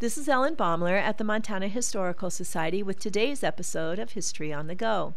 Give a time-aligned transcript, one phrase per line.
[0.00, 4.68] This is Ellen Baumler at the Montana Historical Society with today's episode of History on
[4.68, 5.14] the Go.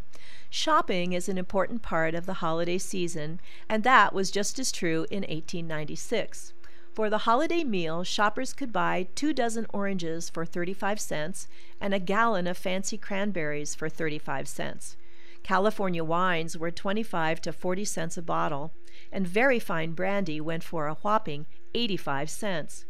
[0.49, 3.39] Shopping is an important part of the holiday season,
[3.69, 6.53] and that was just as true in 1896.
[6.95, 11.47] For the holiday meal, shoppers could buy two dozen oranges for 35 cents
[11.79, 14.97] and a gallon of fancy cranberries for 35 cents.
[15.43, 18.73] California wines were 25 to 40 cents a bottle,
[19.11, 21.45] and very fine brandy went for a whopping
[21.75, 22.85] 85 cents.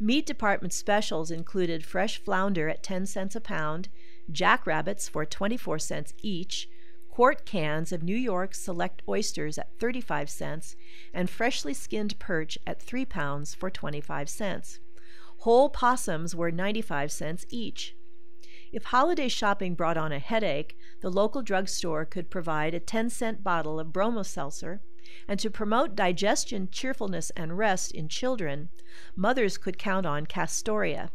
[0.00, 3.88] Meat department specials included fresh flounder at 10 cents a pound,
[4.30, 6.68] jackrabbits for 24 cents each,
[7.08, 10.74] quart cans of New York select oysters at 35 cents,
[11.12, 14.80] and freshly skinned perch at 3 pounds for 25 cents.
[15.38, 17.94] Whole possums were 95 cents each.
[18.72, 23.44] If holiday shopping brought on a headache, the local drugstore could provide a 10 cent
[23.44, 24.82] bottle of bromo seltzer
[25.28, 28.68] and to promote digestion, cheerfulness, and rest in children,
[29.16, 31.10] mothers could count on Castoria.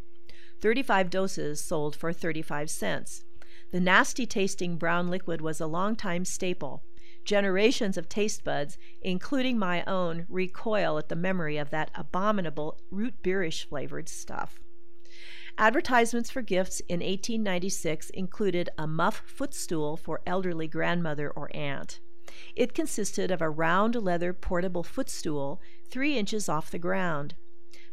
[0.61, 3.23] 35 doses sold for 35 cents.
[3.71, 6.83] The nasty tasting brown liquid was a long-time staple.
[7.23, 13.21] Generations of taste buds, including my own, recoil at the memory of that abominable root
[13.21, 14.59] beerish flavored stuff.
[15.57, 21.99] Advertisements for gifts in 1896 included a muff footstool for elderly grandmother or aunt.
[22.55, 27.35] It consisted of a round leather portable footstool three inches off the ground.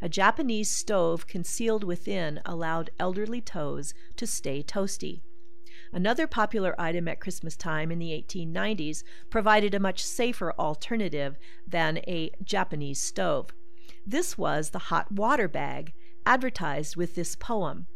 [0.03, 5.23] A Japanese stove concealed within allowed elderly toes to stay toasty.
[5.93, 11.99] Another popular item at Christmas time in the 1890s provided a much safer alternative than
[11.99, 13.51] a Japanese stove.
[14.07, 15.93] This was the hot water bag,
[16.25, 17.87] advertised with this poem.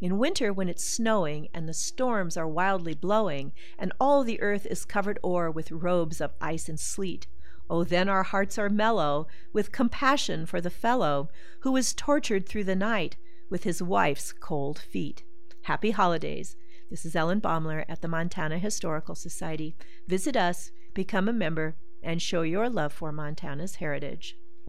[0.00, 4.66] In winter, when it's snowing and the storms are wildly blowing, and all the earth
[4.66, 7.26] is covered o'er with robes of ice and sleet,
[7.68, 11.28] oh, then our hearts are mellow with compassion for the fellow
[11.60, 13.16] who is tortured through the night
[13.50, 15.22] with his wife's cold feet.
[15.64, 16.56] Happy holidays.
[16.88, 19.76] This is Ellen Baumler at the Montana Historical Society.
[20.08, 24.36] Visit us, become a member, and show your love for Montana's heritage.